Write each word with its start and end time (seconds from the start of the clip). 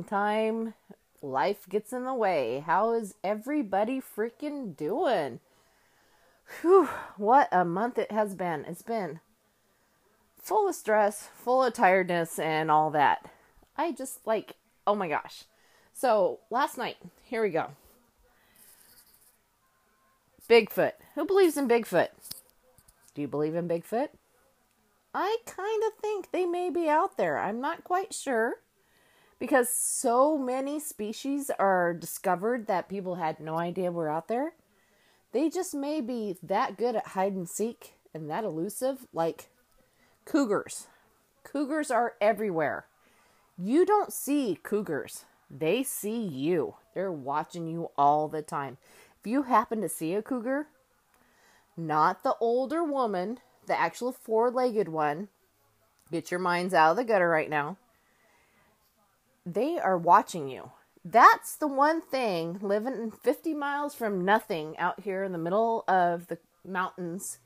long 0.00 0.04
time. 0.04 0.74
Life 1.22 1.68
gets 1.68 1.92
in 1.92 2.04
the 2.04 2.14
way. 2.14 2.62
How 2.64 2.94
is 2.94 3.14
everybody 3.22 4.00
freaking 4.00 4.74
doing? 4.74 5.40
Whew, 6.60 6.88
what 7.16 7.48
a 7.52 7.64
month 7.64 7.98
it 7.98 8.10
has 8.10 8.34
been. 8.34 8.64
It's 8.66 8.82
been 8.82 9.20
full 10.42 10.68
of 10.68 10.74
stress, 10.74 11.28
full 11.34 11.62
of 11.62 11.74
tiredness, 11.74 12.38
and 12.38 12.70
all 12.70 12.90
that. 12.92 13.30
I 13.76 13.92
just 13.92 14.26
like, 14.26 14.56
oh 14.86 14.94
my 14.94 15.08
gosh. 15.08 15.44
So, 15.92 16.40
last 16.50 16.78
night, 16.78 16.96
here 17.24 17.42
we 17.42 17.50
go. 17.50 17.72
Bigfoot. 20.48 20.92
Who 21.14 21.26
believes 21.26 21.58
in 21.58 21.68
Bigfoot? 21.68 22.08
Do 23.14 23.20
you 23.20 23.28
believe 23.28 23.54
in 23.54 23.68
Bigfoot? 23.68 24.08
I 25.12 25.36
kind 25.44 25.82
of 25.86 26.00
think 26.00 26.30
they 26.30 26.46
may 26.46 26.70
be 26.70 26.88
out 26.88 27.18
there. 27.18 27.38
I'm 27.38 27.60
not 27.60 27.84
quite 27.84 28.14
sure 28.14 28.54
because 29.40 29.70
so 29.70 30.38
many 30.38 30.78
species 30.78 31.50
are 31.58 31.94
discovered 31.94 32.66
that 32.66 32.90
people 32.90 33.16
had 33.16 33.40
no 33.40 33.58
idea 33.58 33.90
were 33.90 34.10
out 34.10 34.28
there. 34.28 34.52
They 35.32 35.48
just 35.48 35.74
may 35.74 36.00
be 36.00 36.36
that 36.42 36.76
good 36.76 36.94
at 36.94 37.08
hide 37.08 37.32
and 37.32 37.48
seek 37.48 37.94
and 38.12 38.30
that 38.30 38.44
elusive, 38.44 39.06
like 39.12 39.48
cougars. 40.26 40.86
Cougars 41.42 41.90
are 41.90 42.14
everywhere. 42.20 42.84
You 43.56 43.86
don't 43.86 44.12
see 44.12 44.58
cougars, 44.62 45.24
they 45.50 45.82
see 45.82 46.20
you. 46.20 46.74
They're 46.94 47.10
watching 47.10 47.66
you 47.66 47.90
all 47.96 48.28
the 48.28 48.42
time. 48.42 48.76
If 49.20 49.26
you 49.26 49.44
happen 49.44 49.80
to 49.80 49.88
see 49.88 50.14
a 50.14 50.22
cougar, 50.22 50.68
not 51.76 52.22
the 52.22 52.34
older 52.40 52.84
woman, 52.84 53.38
the 53.66 53.78
actual 53.78 54.12
four 54.12 54.50
legged 54.50 54.88
one, 54.88 55.28
get 56.10 56.30
your 56.30 56.40
minds 56.40 56.74
out 56.74 56.92
of 56.92 56.96
the 56.96 57.04
gutter 57.04 57.28
right 57.28 57.48
now. 57.48 57.76
They 59.46 59.78
are 59.78 59.96
watching 59.96 60.48
you. 60.48 60.72
That's 61.04 61.56
the 61.56 61.66
one 61.66 62.02
thing 62.02 62.58
living 62.60 63.10
50 63.10 63.54
miles 63.54 63.94
from 63.94 64.24
nothing 64.24 64.76
out 64.76 65.00
here 65.00 65.24
in 65.24 65.32
the 65.32 65.38
middle 65.38 65.84
of 65.88 66.26
the 66.26 66.38
mountains 66.64 67.38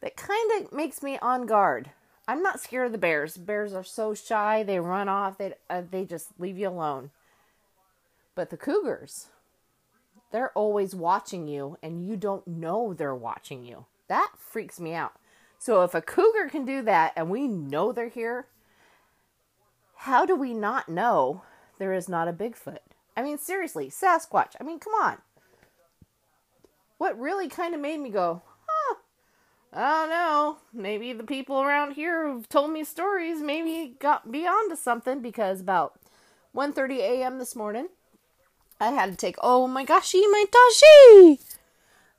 that 0.00 0.16
kind 0.16 0.52
of 0.60 0.72
makes 0.72 1.02
me 1.02 1.18
on 1.20 1.46
guard. 1.46 1.90
I'm 2.28 2.42
not 2.42 2.60
scared 2.60 2.86
of 2.86 2.92
the 2.92 2.98
bears. 2.98 3.36
Bears 3.36 3.74
are 3.74 3.82
so 3.82 4.14
shy, 4.14 4.62
they 4.62 4.78
run 4.78 5.08
off, 5.08 5.38
they 5.38 5.54
uh, 5.68 5.82
they 5.90 6.04
just 6.04 6.28
leave 6.38 6.56
you 6.56 6.68
alone. 6.68 7.10
But 8.34 8.50
the 8.50 8.56
cougars, 8.56 9.28
they're 10.30 10.52
always 10.52 10.94
watching 10.94 11.48
you 11.48 11.78
and 11.82 12.06
you 12.06 12.16
don't 12.16 12.46
know 12.46 12.94
they're 12.94 13.14
watching 13.14 13.64
you. 13.64 13.86
That 14.08 14.32
freaks 14.38 14.78
me 14.78 14.94
out. 14.94 15.14
So 15.58 15.82
if 15.82 15.94
a 15.94 16.00
cougar 16.00 16.48
can 16.48 16.64
do 16.64 16.82
that 16.82 17.12
and 17.16 17.28
we 17.28 17.46
know 17.46 17.92
they're 17.92 18.08
here, 18.08 18.46
how 20.02 20.26
do 20.26 20.34
we 20.34 20.52
not 20.52 20.88
know 20.88 21.42
there 21.78 21.92
is 21.92 22.08
not 22.08 22.26
a 22.26 22.32
Bigfoot? 22.32 22.78
I 23.16 23.22
mean, 23.22 23.38
seriously, 23.38 23.88
Sasquatch. 23.88 24.54
I 24.60 24.64
mean, 24.64 24.80
come 24.80 24.94
on. 24.94 25.18
What 26.98 27.18
really 27.18 27.48
kind 27.48 27.72
of 27.72 27.80
made 27.80 28.00
me 28.00 28.10
go, 28.10 28.42
huh, 28.66 28.96
I 29.72 29.80
don't 29.80 30.10
know. 30.10 30.56
Maybe 30.72 31.12
the 31.12 31.22
people 31.22 31.62
around 31.62 31.92
here 31.92 32.26
who've 32.26 32.48
told 32.48 32.72
me 32.72 32.82
stories 32.82 33.40
maybe 33.40 33.94
got 34.00 34.32
beyond 34.32 34.70
to 34.70 34.76
something 34.76 35.20
because 35.20 35.60
about 35.60 36.00
1.30 36.52 36.98
a.m. 36.98 37.38
this 37.38 37.54
morning, 37.54 37.86
I 38.80 38.90
had 38.90 39.10
to 39.10 39.16
take, 39.16 39.36
oh 39.40 39.68
my 39.68 39.84
gosh, 39.84 40.14
my 40.14 40.44
Tashi! 40.50 41.40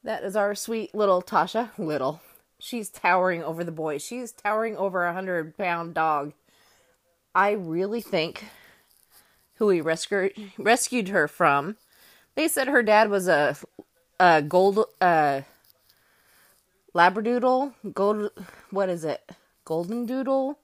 That 0.06 0.24
is 0.24 0.38
our 0.38 0.56
sweet 0.56 0.96
little 0.96 1.22
Tasha. 1.22 1.78
Little. 1.78 2.22
She's 2.60 2.90
towering 2.90 3.44
over 3.44 3.66
the 3.66 3.74
boys. 3.74 4.02
She's 4.06 4.32
towering 4.32 4.78
over 4.78 5.06
a 5.06 5.14
hundred 5.14 5.58
pound 5.58 5.96
dog. 5.96 6.32
I 7.36 7.52
really 7.52 8.02
think 8.02 8.46
who 9.56 9.68
we 9.68 9.82
rescued 9.82 10.34
rescued 10.58 11.10
her 11.10 11.28
from. 11.28 11.78
They 12.36 12.48
said 12.48 12.68
her 12.68 12.84
dad 12.84 13.10
was 13.10 13.28
a 13.28 13.56
a 14.20 14.42
gold 14.42 14.86
uh 15.02 15.42
labradoodle, 16.94 17.74
gold 17.94 18.32
what 18.70 18.90
is 18.90 19.04
it? 19.04 19.32
Golden 19.66 20.06
doodle? 20.06 20.60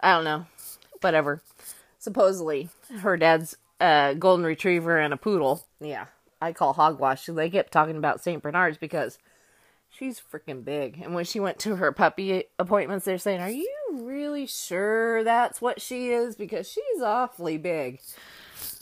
I 0.00 0.14
don't 0.14 0.24
know. 0.24 0.46
Whatever. 1.00 1.42
Supposedly 1.98 2.68
her 3.00 3.16
dad's 3.16 3.56
a 3.80 4.16
golden 4.18 4.44
retriever 4.44 4.98
and 4.98 5.12
a 5.14 5.16
poodle. 5.16 5.64
Yeah, 5.80 6.06
I 6.40 6.52
call 6.52 6.72
hogwash. 6.72 7.26
They 7.26 7.50
kept 7.50 7.72
talking 7.72 7.96
about 7.96 8.20
St. 8.22 8.42
Bernards 8.42 8.78
because 8.78 9.18
she's 9.90 10.20
freaking 10.20 10.64
big. 10.64 11.00
And 11.02 11.14
when 11.14 11.24
she 11.24 11.40
went 11.40 11.58
to 11.60 11.76
her 11.76 11.92
puppy 11.92 12.44
appointments, 12.58 13.04
they're 13.04 13.18
saying, 13.18 13.40
Are 13.40 13.50
you 13.50 13.77
really 13.92 14.46
sure 14.46 15.24
that's 15.24 15.60
what 15.60 15.80
she 15.80 16.10
is? 16.10 16.36
Because 16.36 16.70
she's 16.70 17.02
awfully 17.02 17.58
big. 17.58 18.00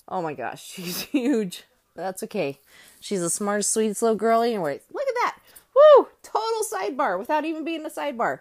Oh 0.08 0.22
my 0.22 0.34
gosh, 0.34 0.64
she's 0.72 1.02
huge. 1.02 1.64
That's 1.94 2.22
okay. 2.24 2.58
She's 3.00 3.22
a 3.22 3.30
smart, 3.30 3.64
sweet, 3.64 4.00
little 4.02 4.16
girl 4.16 4.42
anyway. 4.42 4.80
Look 4.92 5.08
at 5.08 5.14
that. 5.22 5.38
Woo! 5.74 6.08
Total 6.22 6.62
sidebar 6.70 7.18
without 7.18 7.44
even 7.44 7.64
being 7.64 7.84
a 7.86 7.90
sidebar. 7.90 8.40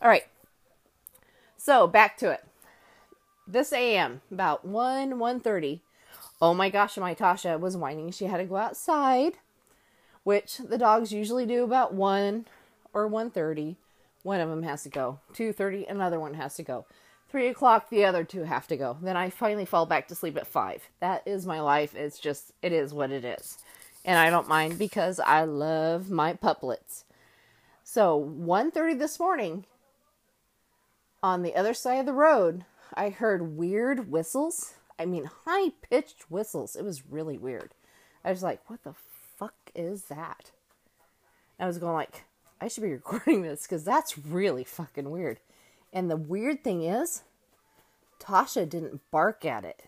All 0.00 0.08
right. 0.08 0.24
So 1.56 1.86
back 1.86 2.16
to 2.18 2.30
it. 2.30 2.44
This 3.46 3.72
AM, 3.72 4.22
about 4.30 4.64
1, 4.64 5.14
1.30, 5.14 5.80
Oh 6.42 6.54
my 6.54 6.70
gosh, 6.70 6.96
my 6.96 7.14
Tasha 7.14 7.58
was 7.60 7.76
whining 7.76 8.10
she 8.10 8.24
had 8.24 8.38
to 8.38 8.44
go 8.44 8.56
outside, 8.56 9.34
which 10.24 10.58
the 10.58 10.76
dogs 10.76 11.12
usually 11.12 11.46
do 11.46 11.62
about 11.62 11.94
1 11.94 12.46
or 12.92 13.08
1.30. 13.08 13.76
One 14.22 14.40
of 14.40 14.48
them 14.48 14.62
has 14.62 14.82
to 14.84 14.88
go. 14.88 15.20
2.30, 15.34 15.90
another 15.90 16.20
one 16.20 16.34
has 16.34 16.54
to 16.56 16.62
go. 16.62 16.86
3 17.30 17.48
o'clock, 17.48 17.88
the 17.88 18.04
other 18.04 18.24
two 18.24 18.44
have 18.44 18.66
to 18.68 18.76
go. 18.76 18.98
Then 19.00 19.16
I 19.16 19.30
finally 19.30 19.64
fall 19.64 19.86
back 19.86 20.08
to 20.08 20.14
sleep 20.14 20.36
at 20.36 20.46
5. 20.46 20.88
That 21.00 21.22
is 21.26 21.46
my 21.46 21.60
life. 21.60 21.94
It's 21.94 22.18
just, 22.18 22.52
it 22.62 22.72
is 22.72 22.92
what 22.92 23.10
it 23.10 23.24
is. 23.24 23.58
And 24.04 24.18
I 24.18 24.30
don't 24.30 24.48
mind 24.48 24.78
because 24.78 25.18
I 25.18 25.44
love 25.44 26.10
my 26.10 26.34
puplets. 26.34 27.04
So 27.84 28.20
1.30 28.38 28.98
this 28.98 29.18
morning, 29.18 29.64
on 31.22 31.42
the 31.42 31.54
other 31.54 31.74
side 31.74 32.00
of 32.00 32.06
the 32.06 32.12
road, 32.12 32.64
I 32.94 33.08
heard 33.08 33.56
weird 33.56 34.10
whistles 34.10 34.74
I 35.02 35.06
mean, 35.06 35.28
high 35.44 35.70
pitched 35.90 36.30
whistles. 36.30 36.76
It 36.76 36.84
was 36.84 37.06
really 37.10 37.36
weird. 37.36 37.74
I 38.24 38.30
was 38.30 38.42
like, 38.42 38.60
what 38.70 38.84
the 38.84 38.94
fuck 39.36 39.54
is 39.74 40.04
that? 40.04 40.52
I 41.58 41.66
was 41.66 41.78
going 41.78 41.94
like, 41.94 42.22
I 42.62 42.68
should 42.68 42.84
be 42.84 42.92
recording 42.92 43.42
this 43.42 43.62
because 43.62 43.82
that's 43.82 44.16
really 44.16 44.64
fucking 44.64 45.10
weird. 45.10 45.40
And 45.92 46.10
the 46.10 46.16
weird 46.16 46.62
thing 46.62 46.82
is, 46.82 47.22
Tasha 48.20 48.68
didn't 48.68 49.00
bark 49.10 49.44
at 49.44 49.64
it. 49.64 49.82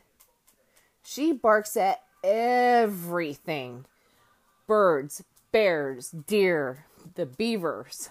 She 1.05 1.33
barks 1.33 1.77
at 1.77 2.03
everything 2.25 3.85
birds, 4.67 5.23
bears, 5.53 6.11
deer, 6.11 6.87
the 7.15 7.27
beavers, 7.27 8.11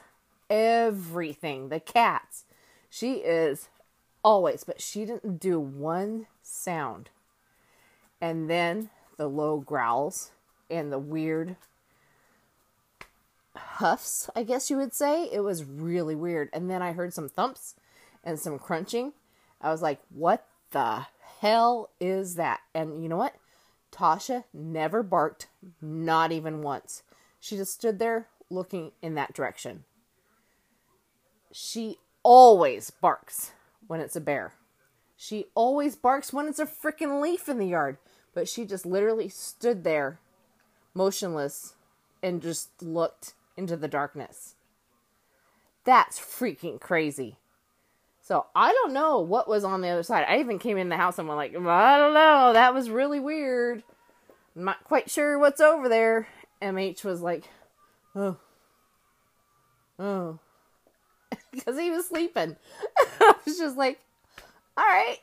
everything, 0.50 1.70
the 1.70 1.80
cats. 1.80 2.46
She 2.90 3.16
is 3.16 3.68
always, 4.24 4.64
but 4.64 4.80
she 4.80 5.04
didn't 5.06 5.40
do 5.40 5.60
one 5.60 6.28
sound. 6.42 7.10
And 8.22 8.50
then 8.50 8.92
the 9.18 9.28
low 9.28 9.58
growls 9.58 10.32
and 10.70 10.92
the 10.92 11.00
weird 11.00 11.58
huffs, 13.56 14.30
I 14.36 14.44
guess 14.44 14.70
you 14.70 14.78
would 14.78 14.94
say. 14.94 15.30
It 15.32 15.42
was 15.42 15.64
really 15.64 16.16
weird. 16.16 16.50
And 16.54 16.70
then 16.70 16.82
I 16.82 16.94
heard 16.94 17.14
some 17.14 17.30
thumps 17.30 17.76
and 18.24 18.40
some 18.40 18.60
crunching. 18.60 19.14
I 19.62 19.72
was 19.72 19.82
like, 19.82 20.00
what 20.10 20.46
the 20.72 21.08
hell 21.40 21.90
is 22.00 22.36
that? 22.36 22.62
And 22.74 23.02
you 23.02 23.10
know 23.10 23.18
what? 23.18 23.36
Tasha 23.92 24.46
never 24.54 25.04
barked, 25.04 25.48
not 25.82 26.32
even 26.32 26.62
once. 26.62 27.04
She 27.40 27.56
just 27.56 27.74
stood 27.74 28.00
there 28.00 28.28
looking 28.50 28.92
in 29.02 29.16
that 29.16 29.34
direction. 29.34 29.84
She 31.52 31.98
always 32.24 32.90
barks 32.90 33.52
when 33.86 34.00
it's 34.00 34.16
a 34.16 34.22
bear. 34.22 34.54
She 35.16 35.46
always 35.54 35.96
barks 35.96 36.34
when 36.34 36.48
it's 36.48 36.60
a 36.60 36.66
freaking 36.66 37.22
leaf 37.22 37.48
in 37.48 37.60
the 37.60 37.68
yard. 37.68 37.98
But 38.34 38.50
she 38.50 38.66
just 38.66 38.86
literally 38.86 39.30
stood 39.30 39.84
there, 39.84 40.20
motionless, 40.96 41.76
and 42.24 42.42
just 42.42 42.82
looked 42.82 43.36
into 43.58 43.78
the 43.78 43.88
darkness. 43.88 44.56
That's 45.86 46.20
freaking 46.20 46.80
crazy. 46.80 47.38
So 48.22 48.46
I 48.56 48.72
don't 48.72 48.94
know 48.94 49.20
what 49.20 49.50
was 49.50 49.66
on 49.66 49.82
the 49.82 49.90
other 49.90 50.04
side. 50.04 50.26
I 50.28 50.40
even 50.40 50.58
came 50.58 50.78
in 50.78 50.90
the 50.90 50.96
house 50.96 51.20
and 51.20 51.28
went 51.28 51.38
like, 51.38 51.52
I 51.52 51.98
don't 51.98 52.14
know. 52.14 52.54
That 52.54 52.74
was 52.74 52.90
really 52.90 53.20
weird. 53.20 53.84
I'm 54.56 54.64
not 54.64 54.84
quite 54.86 55.10
sure 55.10 55.38
what's 55.38 55.60
over 55.60 55.90
there. 55.90 56.28
MH 56.62 57.04
was 57.04 57.22
like, 57.22 57.44
oh, 58.16 58.38
oh, 60.00 60.40
because 61.52 61.78
he 61.78 61.90
was 61.90 62.08
sleeping. 62.08 62.56
I 63.20 63.36
was 63.46 63.58
just 63.58 63.76
like, 63.76 64.00
all 64.78 64.86
right. 64.86 65.18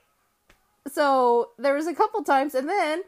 So 0.92 1.50
there 1.58 1.74
was 1.74 1.86
a 1.86 1.94
couple 1.94 2.22
times, 2.22 2.54
and 2.54 2.68
then 2.68 3.02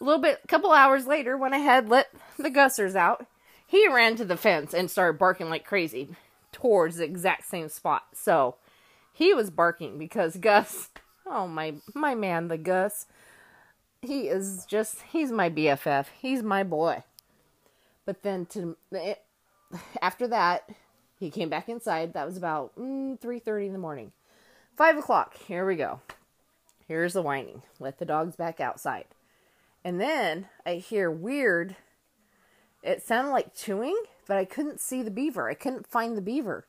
a 0.00 0.04
little 0.04 0.20
bit, 0.20 0.40
a 0.42 0.46
couple 0.46 0.72
hours 0.72 1.06
later, 1.06 1.36
when 1.36 1.52
I 1.52 1.58
had 1.58 1.90
let 1.90 2.08
the 2.38 2.50
Gussers 2.50 2.94
out, 2.94 3.26
he 3.66 3.88
ran 3.88 4.16
to 4.16 4.24
the 4.24 4.36
fence 4.36 4.72
and 4.72 4.90
started 4.90 5.18
barking 5.18 5.50
like 5.50 5.64
crazy 5.64 6.10
towards 6.52 6.96
the 6.96 7.04
exact 7.04 7.46
same 7.46 7.68
spot. 7.68 8.04
So 8.14 8.56
he 9.12 9.34
was 9.34 9.50
barking 9.50 9.98
because 9.98 10.36
Gus, 10.40 10.90
oh 11.26 11.46
my 11.46 11.74
my 11.94 12.14
man, 12.14 12.48
the 12.48 12.58
Gus, 12.58 13.06
he 14.02 14.28
is 14.28 14.64
just 14.66 15.02
he's 15.10 15.32
my 15.32 15.50
BFF. 15.50 16.06
He's 16.20 16.42
my 16.42 16.62
boy. 16.62 17.02
But 18.04 18.22
then 18.22 18.46
to 18.46 18.76
it, 18.92 19.22
after 20.00 20.28
that, 20.28 20.70
he 21.18 21.30
came 21.30 21.48
back 21.48 21.68
inside. 21.68 22.12
That 22.12 22.26
was 22.26 22.36
about 22.36 22.76
mm, 22.76 23.18
three 23.20 23.40
thirty 23.40 23.66
in 23.66 23.72
the 23.72 23.78
morning. 23.78 24.12
Five 24.76 24.96
o'clock. 24.96 25.36
Here 25.36 25.66
we 25.66 25.76
go. 25.76 26.00
Here's 26.86 27.14
the 27.14 27.22
whining. 27.22 27.62
Let 27.80 27.98
the 27.98 28.04
dogs 28.04 28.36
back 28.36 28.60
outside. 28.60 29.06
And 29.82 30.00
then 30.00 30.48
I 30.64 30.74
hear 30.74 31.10
weird. 31.10 31.76
It 32.86 33.02
sounded 33.02 33.32
like 33.32 33.52
chewing, 33.52 34.00
but 34.28 34.36
I 34.36 34.44
couldn't 34.44 34.78
see 34.78 35.02
the 35.02 35.10
beaver. 35.10 35.50
I 35.50 35.54
couldn't 35.54 35.88
find 35.88 36.16
the 36.16 36.22
beaver. 36.22 36.68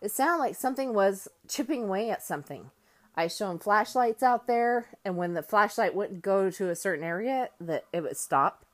It 0.00 0.12
sounded 0.12 0.38
like 0.38 0.54
something 0.54 0.94
was 0.94 1.26
chipping 1.48 1.84
away 1.84 2.08
at 2.08 2.22
something. 2.22 2.70
I 3.16 3.26
shone 3.26 3.58
flashlights 3.58 4.22
out 4.22 4.46
there, 4.46 4.86
and 5.04 5.16
when 5.16 5.34
the 5.34 5.42
flashlight 5.42 5.96
wouldn't 5.96 6.22
go 6.22 6.50
to 6.50 6.70
a 6.70 6.76
certain 6.76 7.04
area, 7.04 7.48
that 7.60 7.84
it 7.92 8.04
would 8.04 8.16
stop. 8.16 8.64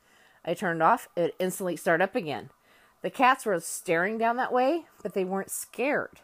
I 0.45 0.53
turned 0.53 0.83
off. 0.83 1.09
It 1.17 1.35
instantly 1.39 1.77
started 1.77 2.05
up 2.05 2.15
again. 2.15 2.51
The 3.01 3.09
cats 3.09 3.47
were 3.47 3.59
staring 3.61 4.19
down 4.19 4.37
that 4.37 4.53
way, 4.53 4.85
but 5.03 5.15
they 5.15 5.25
weren't 5.25 5.51
scared. 5.51 6.21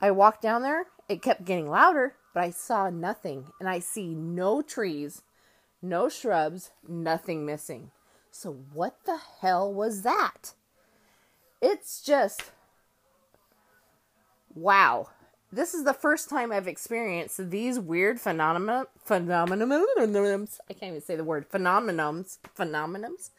I 0.00 0.10
walked 0.10 0.42
down 0.42 0.62
there. 0.62 0.86
It 1.08 1.22
kept 1.22 1.44
getting 1.44 1.70
louder, 1.70 2.16
but 2.34 2.42
I 2.42 2.50
saw 2.50 2.90
nothing, 2.90 3.52
and 3.60 3.68
I 3.68 3.78
see 3.78 4.16
no 4.16 4.62
trees, 4.62 5.22
no 5.80 6.08
shrubs, 6.08 6.72
nothing 6.88 7.46
missing. 7.46 7.92
So, 8.30 8.52
what 8.72 9.04
the 9.04 9.18
hell 9.40 9.72
was 9.72 10.02
that? 10.02 10.54
It's 11.60 12.02
just 12.02 12.52
wow. 14.54 15.08
This 15.52 15.74
is 15.74 15.84
the 15.84 15.92
first 15.92 16.30
time 16.30 16.52
I've 16.52 16.68
experienced 16.68 17.50
these 17.50 17.80
weird 17.80 18.20
phenomena 18.20 18.86
phenomenons. 19.08 20.58
I 20.68 20.74
can't 20.74 20.90
even 20.90 21.00
say 21.00 21.16
the 21.16 21.24
word 21.24 21.50
phenomenons. 21.50 22.38
Phenomenons. 22.56 23.30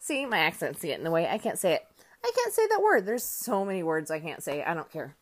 See, 0.00 0.26
my 0.26 0.38
accent's 0.38 0.82
getting 0.82 0.98
in 0.98 1.04
the 1.04 1.10
way. 1.12 1.28
I 1.28 1.38
can't 1.38 1.58
say 1.58 1.74
it. 1.74 1.86
I 2.24 2.32
can't 2.34 2.52
say 2.52 2.66
that 2.66 2.82
word. 2.82 3.06
There's 3.06 3.24
so 3.24 3.64
many 3.64 3.82
words 3.82 4.10
I 4.10 4.18
can't 4.18 4.42
say. 4.42 4.64
I 4.64 4.74
don't 4.74 4.90
care. 4.90 5.14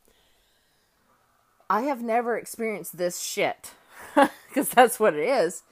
I 1.68 1.82
have 1.82 2.02
never 2.02 2.38
experienced 2.38 2.96
this 2.96 3.20
shit 3.20 3.72
because 4.48 4.70
that's 4.70 4.98
what 4.98 5.14
it 5.14 5.28
is. 5.28 5.62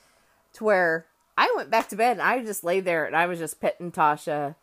To 0.54 0.64
where 0.64 1.06
I 1.36 1.52
went 1.56 1.70
back 1.70 1.88
to 1.88 1.96
bed 1.96 2.12
and 2.12 2.22
I 2.22 2.42
just 2.42 2.64
lay 2.64 2.80
there 2.80 3.04
and 3.04 3.14
I 3.14 3.26
was 3.26 3.38
just 3.38 3.60
petting 3.60 3.92
Tasha, 3.92 4.54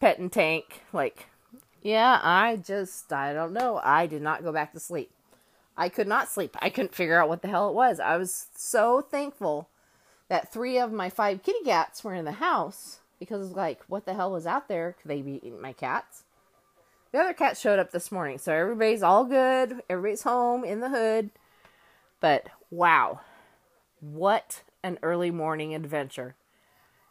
petting 0.00 0.30
Tank. 0.30 0.82
Like, 0.92 1.26
yeah, 1.82 2.20
I 2.22 2.56
just, 2.56 3.12
I 3.12 3.32
don't 3.32 3.52
know. 3.52 3.80
I 3.82 4.06
did 4.06 4.22
not 4.22 4.42
go 4.42 4.52
back 4.52 4.72
to 4.72 4.80
sleep. 4.80 5.10
I 5.76 5.88
could 5.88 6.06
not 6.06 6.28
sleep. 6.28 6.56
I 6.60 6.68
couldn't 6.70 6.94
figure 6.94 7.20
out 7.20 7.28
what 7.28 7.42
the 7.42 7.48
hell 7.48 7.68
it 7.68 7.74
was. 7.74 8.00
I 8.00 8.16
was 8.16 8.46
so 8.54 9.00
thankful 9.00 9.68
that 10.28 10.52
three 10.52 10.78
of 10.78 10.92
my 10.92 11.08
five 11.08 11.42
kitty 11.42 11.64
cats 11.64 12.04
were 12.04 12.14
in 12.14 12.24
the 12.24 12.32
house 12.32 13.00
because, 13.18 13.52
like, 13.52 13.80
what 13.88 14.04
the 14.04 14.14
hell 14.14 14.30
was 14.30 14.46
out 14.46 14.68
there? 14.68 14.94
Could 15.00 15.10
they 15.10 15.22
be 15.22 15.36
eating 15.36 15.60
my 15.60 15.72
cats? 15.72 16.24
The 17.12 17.18
other 17.18 17.32
cat 17.32 17.56
showed 17.56 17.78
up 17.78 17.90
this 17.90 18.12
morning, 18.12 18.38
so 18.38 18.52
everybody's 18.52 19.02
all 19.02 19.24
good. 19.24 19.82
Everybody's 19.88 20.22
home 20.22 20.64
in 20.64 20.80
the 20.80 20.90
hood. 20.90 21.30
But 22.20 22.48
wow, 22.70 23.20
what 24.00 24.62
an 24.82 24.98
early 25.02 25.30
morning 25.30 25.74
adventure. 25.74 26.34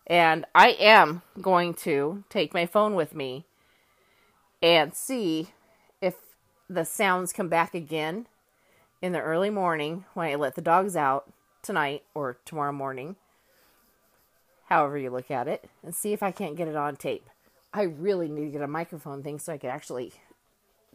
And 0.07 0.45
I 0.56 0.69
am 0.71 1.21
going 1.39 1.74
to 1.75 2.24
take 2.30 2.54
my 2.54 2.66
phone 2.66 2.95
with 2.95 3.13
me 3.13 3.45
and 4.62 4.94
see 4.94 5.50
if 6.01 6.16
the 6.69 6.83
sounds 6.83 7.31
come 7.31 7.48
back 7.48 7.74
again 7.74 8.27
in 9.01 9.12
the 9.12 9.21
early 9.21 9.50
morning 9.50 10.06
when 10.13 10.27
I 10.27 10.36
let 10.36 10.56
the 10.56 10.62
dogs 10.62 10.95
out 10.95 11.31
tonight 11.62 12.04
or 12.13 12.38
tomorrow 12.45 12.71
morning, 12.71 13.16
however 14.68 14.98
you 14.98 15.10
look 15.10 15.30
at 15.30 15.48
it, 15.48 15.69
and 15.83 15.94
see 15.94 16.13
if 16.13 16.24
I 16.24 16.31
can't 16.31 16.57
get 16.57 16.68
it 16.68 16.75
on 16.75 16.95
tape. 16.95 17.30
I 17.74 17.83
really 17.83 18.27
need 18.27 18.45
to 18.45 18.51
get 18.51 18.62
a 18.62 18.68
microphone 18.68 19.21
thing 19.21 19.39
so 19.39 19.54
I 19.54 19.57
could 19.57 19.69
actually 19.69 20.13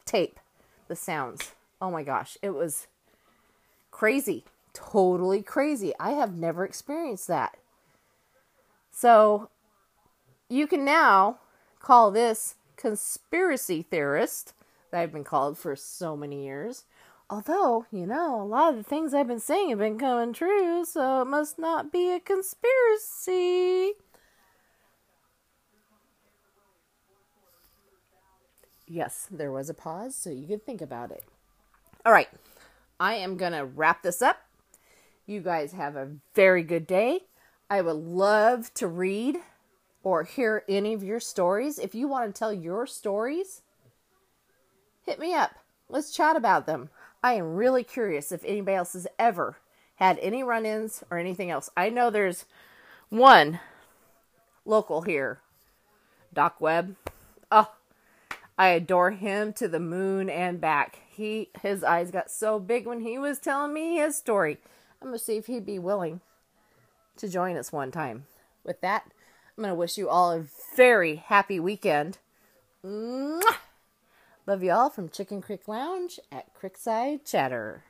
tape 0.05 0.41
the 0.89 0.97
sounds. 0.97 1.53
Oh 1.81 1.91
my 1.91 2.03
gosh, 2.03 2.37
it 2.43 2.51
was 2.51 2.89
crazy 3.91 4.45
totally 4.75 5.43
crazy. 5.43 5.93
I 5.99 6.11
have 6.11 6.37
never 6.37 6.65
experienced 6.65 7.29
that. 7.29 7.57
So 8.91 9.49
you 10.49 10.67
can 10.67 10.85
now 10.85 11.39
call 11.81 12.11
this 12.11 12.57
conspiracy 12.77 13.83
theorist 13.83 14.53
that 14.91 15.01
I've 15.01 15.13
been 15.13 15.25
called 15.25 15.57
for 15.57 15.75
so 15.75 16.17
many 16.17 16.45
years. 16.45 16.85
Although, 17.31 17.87
you 17.91 18.07
know, 18.07 18.41
a 18.41 18.45
lot 18.45 18.73
of 18.73 18.77
the 18.77 18.83
things 18.83 19.15
I've 19.15 19.27
been 19.27 19.41
saying 19.41 19.71
have 19.71 19.79
been 19.79 19.99
coming 19.99 20.35
true, 20.35 20.85
so 20.85 21.23
it 21.23 21.27
must 21.27 21.59
not 21.59 21.91
be 21.91 22.13
a 22.13 22.21
conspiracy. 22.21 23.95
Yes, 28.87 29.27
there 29.31 29.51
was 29.51 29.71
a 29.71 29.75
pause, 29.75 30.15
so 30.15 30.29
you 30.29 30.47
could 30.47 30.67
think 30.67 30.83
about 30.83 31.11
it. 31.11 31.25
All 32.05 32.13
right, 32.13 32.29
I 33.01 33.15
am 33.15 33.39
going 33.39 33.53
to 33.53 33.65
wrap 33.65 34.03
this 34.03 34.21
up. 34.21 34.43
You 35.27 35.41
guys 35.41 35.73
have 35.73 35.97
a 35.97 36.11
very 36.35 36.63
good 36.63 36.87
day. 36.87 37.21
I 37.71 37.81
would 37.81 37.97
love 37.97 38.73
to 38.75 38.87
read 38.87 39.39
or 40.03 40.25
hear 40.25 40.65
any 40.69 40.93
of 40.93 41.03
your 41.03 41.19
stories. 41.19 41.79
If 41.79 41.95
you 41.95 42.07
want 42.07 42.35
to 42.35 42.39
tell 42.39 42.53
your 42.53 42.87
stories, 42.87 43.63
hit 45.07 45.19
me 45.19 45.33
up. 45.33 45.53
Let's 45.89 46.15
chat 46.15 46.37
about 46.37 46.67
them. 46.67 46.91
I 47.23 47.35
am 47.35 47.57
really 47.57 47.85
curious 47.85 48.33
if 48.33 48.45
anybody 48.45 48.77
else 48.77 48.93
has 48.93 49.07
ever 49.19 49.57
had 49.97 50.19
any 50.19 50.43
run 50.43 50.67
ins 50.67 51.03
or 51.11 51.19
anything 51.19 51.51
else. 51.51 51.71
I 51.75 51.89
know 51.89 52.11
there's 52.11 52.45
one 53.09 53.61
local 54.67 55.03
here, 55.03 55.41
Doc 56.35 56.61
Webb. 56.61 56.97
Oh, 57.51 57.73
I 58.59 58.69
adore 58.69 59.13
him 59.13 59.55
to 59.55 59.69
the 59.69 59.81
moon 59.81 60.29
and 60.29 60.61
back. 60.61 60.99
He 61.09 61.49
his 61.63 61.83
eyes 61.83 62.11
got 62.11 62.31
so 62.31 62.59
big 62.59 62.87
when 62.87 63.01
he 63.01 63.17
was 63.19 63.39
telling 63.39 63.73
me 63.73 63.97
his 63.97 64.19
story. 64.19 64.59
I'm 65.05 65.11
going 65.11 65.19
to 65.19 65.25
see 65.25 65.37
if 65.37 65.49
he'd 65.49 65.67
be 65.67 65.79
willing 65.79 66.23
to 67.19 67.29
join 67.29 67.59
us 67.59 67.71
one 67.71 67.91
time. 67.91 68.25
With 68.65 68.81
that, 68.81 69.05
I'm 69.05 69.63
going 69.63 69.71
to 69.71 69.79
wish 69.79 69.99
you 69.99 70.09
all 70.09 70.33
a 70.33 70.47
very 70.75 71.17
happy 71.17 71.61
weekend. 71.61 72.17
Mwah! 72.83 73.43
Love 74.47 74.63
you 74.63 74.73
all 74.73 74.89
from 74.89 75.11
Chicken 75.11 75.43
Creek 75.43 75.69
Lounge 75.69 76.19
at 76.33 76.55
Creekside 76.55 77.31
Chatter. 77.31 77.85